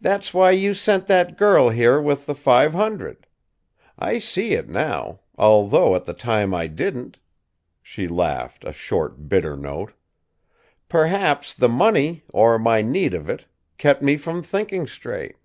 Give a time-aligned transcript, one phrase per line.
[0.00, 3.26] "That's why you sent that girl here with the five hundred.
[3.98, 7.18] I see it now; although, at the time, I didn't."
[7.82, 9.92] She laughed, a short, bitter note.
[10.88, 13.44] "Perhaps, the money, or my need of it,
[13.76, 15.36] kept me from thinking straight."